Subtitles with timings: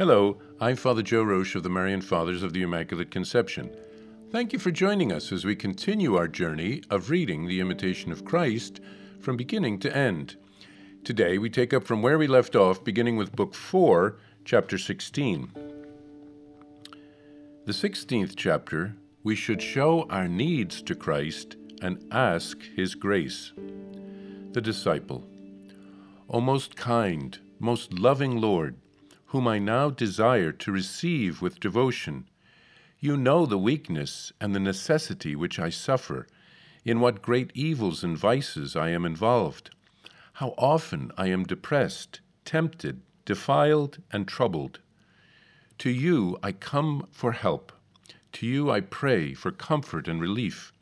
[0.00, 3.70] Hello, I'm Father Joe Roesch of the Marian Fathers of the Immaculate Conception.
[4.32, 8.24] Thank you for joining us as we continue our journey of reading the Imitation of
[8.24, 8.80] Christ
[9.20, 10.36] from beginning to end.
[11.04, 14.16] Today we take up from where we left off, beginning with Book 4,
[14.46, 15.52] Chapter 16.
[17.66, 23.52] The 16th chapter, we should show our needs to Christ and ask His grace.
[24.52, 25.26] The Disciple.
[26.30, 28.76] O most kind, most loving Lord,
[29.30, 32.28] whom I now desire to receive with devotion,
[32.98, 36.26] you know the weakness and the necessity which I suffer,
[36.84, 39.70] in what great evils and vices I am involved,
[40.34, 44.80] how often I am depressed, tempted, defiled, and troubled.
[45.78, 47.72] To you I come for help.
[48.32, 50.72] To you I pray for comfort and relief.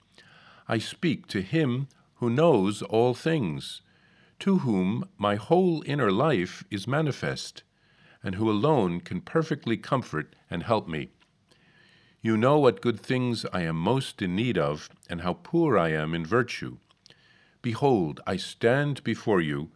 [0.66, 3.82] I speak to Him who knows all things
[4.38, 7.62] to whom my whole inner life is manifest,
[8.22, 11.10] and who alone can perfectly comfort and help me.
[12.20, 15.90] You know what good things I am most in need of, and how poor I
[15.90, 16.78] am in virtue.
[17.62, 19.70] Behold, I stand before you,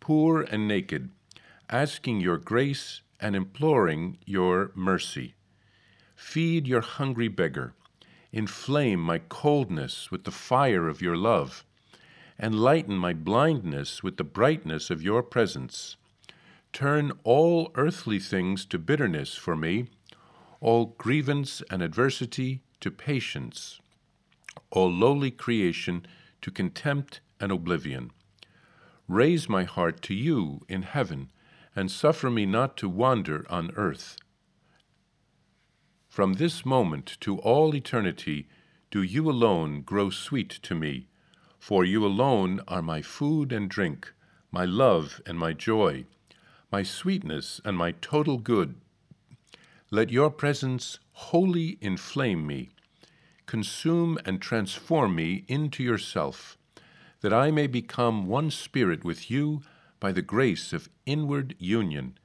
[0.00, 1.10] poor and naked,
[1.70, 5.34] asking your grace and imploring your mercy.
[6.16, 7.74] Feed your hungry beggar.
[8.32, 11.64] Inflame my coldness with the fire of your love
[12.38, 15.96] and lighten my blindness with the brightness of your presence.
[16.74, 19.86] Turn all earthly things to bitterness for me,
[20.60, 23.80] all grievance and adversity to patience,
[24.70, 26.04] all lowly creation
[26.42, 28.10] to contempt and oblivion.
[29.08, 31.30] Raise my heart to you in heaven,
[31.74, 34.16] and suffer me not to wander on earth.
[36.08, 38.46] From this moment to all eternity,
[38.90, 41.08] do you alone grow sweet to me
[41.64, 44.12] for you alone are my food and drink,
[44.50, 46.04] my love and my joy,
[46.74, 48.74] my sweetness and my total good.
[49.92, 52.70] Let your presence wholly inflame me,
[53.46, 56.58] consume and transform me into yourself,
[57.20, 59.62] that I may become one spirit with you
[60.00, 62.18] by the grace of inward union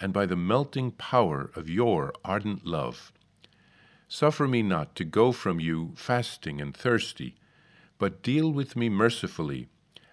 [0.00, 3.12] and by the melting power of your ardent love.
[4.08, 7.36] Suffer me not to go from you fasting and thirsty
[7.98, 9.68] but deal with me mercifully,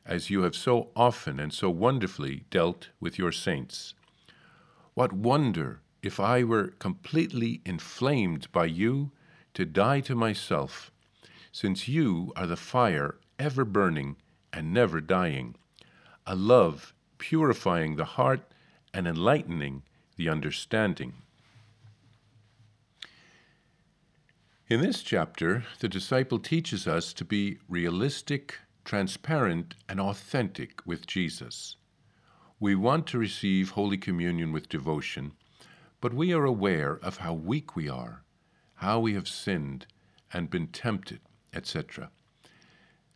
[0.09, 3.93] as you have so often and so wonderfully dealt with your saints.
[4.95, 9.11] What wonder if I were completely inflamed by you
[9.53, 10.91] to die to myself,
[11.51, 14.15] since you are the fire ever burning
[14.51, 15.55] and never dying,
[16.25, 18.51] a love purifying the heart
[18.91, 19.83] and enlightening
[20.15, 21.13] the understanding.
[24.67, 28.59] In this chapter, the disciple teaches us to be realistic,
[28.89, 31.75] transparent, and authentic with Jesus.
[32.59, 35.33] We want to receive Holy Communion with devotion,
[36.01, 38.23] but we are aware of how weak we are,
[38.73, 39.85] how we have sinned
[40.33, 41.19] and been tempted,
[41.53, 42.09] etc.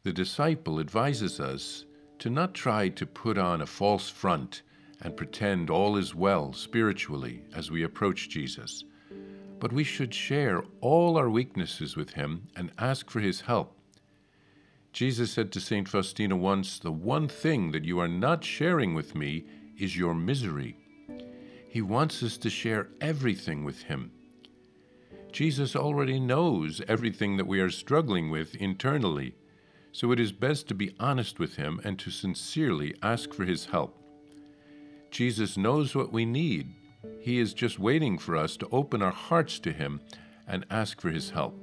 [0.03, 1.85] The disciple advises us
[2.19, 4.61] to not try to put on a false front
[5.01, 8.83] and pretend all is well spiritually as we approach Jesus
[9.59, 13.79] but we should share all our weaknesses with him and ask for his help.
[14.93, 15.89] Jesus said to St.
[15.89, 19.45] Faustina once, The one thing that you are not sharing with me
[19.77, 20.77] is your misery.
[21.67, 24.11] He wants us to share everything with him.
[25.31, 29.33] Jesus already knows everything that we are struggling with internally,
[29.91, 33.65] so it is best to be honest with him and to sincerely ask for his
[33.65, 33.97] help.
[35.09, 36.75] Jesus knows what we need
[37.19, 40.01] he is just waiting for us to open our hearts to Him
[40.47, 41.57] and ask for His help.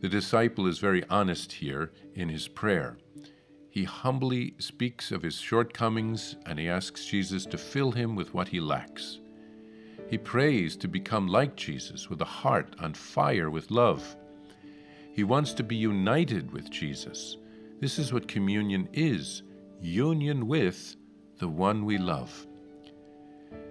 [0.00, 2.98] The disciple is very honest here in his prayer.
[3.70, 8.48] He humbly speaks of his shortcomings and he asks Jesus to fill him with what
[8.48, 9.20] he lacks.
[10.08, 14.16] He prays to become like Jesus with a heart on fire with love.
[15.12, 17.36] He wants to be united with Jesus.
[17.80, 19.42] This is what communion is
[19.80, 20.96] union with
[21.38, 22.46] the one we love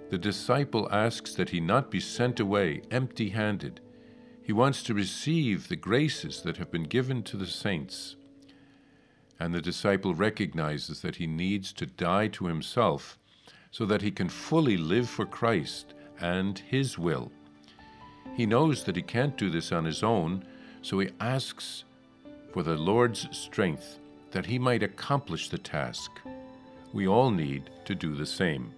[0.10, 3.80] the disciple asks that he not be sent away empty handed.
[4.50, 8.16] He wants to receive the graces that have been given to the saints.
[9.40, 13.20] And the disciple recognizes that he needs to die to himself
[13.70, 17.32] so that he can fully live for Christ and his will.
[18.36, 20.44] He knows that he can't do this on his own,
[20.82, 21.84] so he asks
[22.52, 24.00] for the Lord's strength
[24.32, 26.10] that he might accomplish the task.
[26.92, 28.74] We all need to do the same.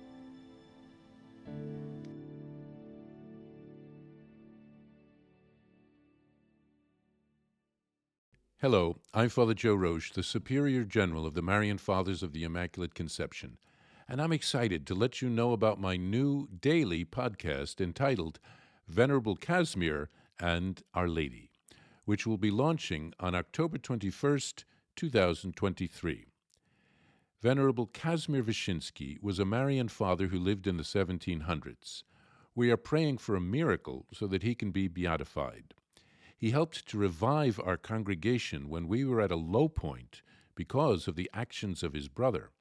[8.61, 12.93] Hello, I'm Father Joe Roesch, the Superior General of the Marian Fathers of the Immaculate
[12.93, 13.57] Conception,
[14.07, 18.39] and I'm excited to let you know about my new daily podcast entitled
[18.87, 20.09] Venerable Casimir
[20.39, 21.49] and Our Lady,
[22.05, 24.63] which will be launching on October 21st,
[24.95, 26.27] 2023.
[27.41, 32.03] Venerable Casimir Wyszyński was a Marian father who lived in the 1700s.
[32.53, 35.73] We are praying for a miracle so that he can be beatified.
[36.41, 40.23] He helped to revive our congregation when we were at a low point
[40.55, 42.51] because of the actions of his brother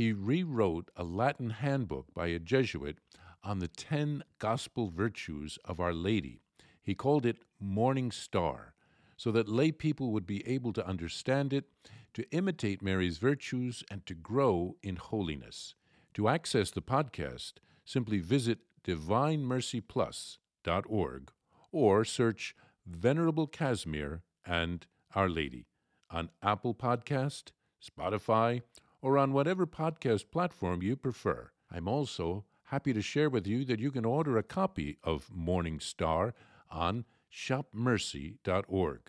[0.00, 2.96] he rewrote a Latin handbook by a Jesuit
[3.44, 6.40] on the ten gospel virtues of Our Lady.
[6.82, 8.72] He called it Morning Star,
[9.18, 11.66] so that lay people would be able to understand it,
[12.14, 15.74] to imitate Mary's virtues, and to grow in holiness.
[16.14, 21.32] To access the podcast, simply visit divinemercyplus.org
[21.72, 22.56] or search
[22.86, 25.66] Venerable Casimir and Our Lady
[26.10, 28.62] on Apple Podcast, Spotify,
[29.02, 31.50] or on whatever podcast platform you prefer.
[31.70, 35.80] I'm also happy to share with you that you can order a copy of Morning
[35.80, 36.34] Star
[36.70, 39.00] on shopmercy.org.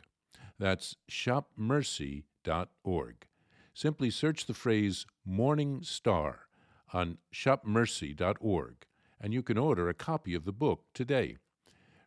[0.59, 3.15] That's shopmercy.org.
[3.73, 6.41] Simply search the phrase Morning Star
[6.93, 8.85] on shopmercy.org
[9.21, 11.37] and you can order a copy of the book today.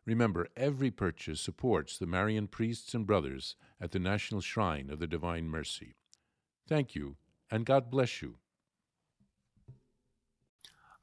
[0.05, 5.07] Remember, every purchase supports the Marian priests and brothers at the National Shrine of the
[5.07, 5.95] Divine Mercy.
[6.67, 7.17] Thank you
[7.51, 8.35] and God bless you.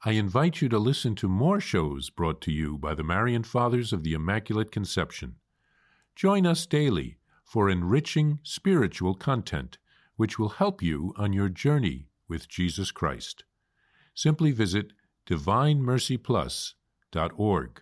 [0.05, 3.93] I invite you to listen to more shows brought to you by the Marian Fathers
[3.93, 5.35] of the Immaculate Conception.
[6.15, 9.77] Join us daily for enriching spiritual content
[10.15, 13.45] which will help you on your journey with Jesus Christ.
[14.13, 14.93] Simply visit
[15.25, 17.81] DivineMercyPlus.org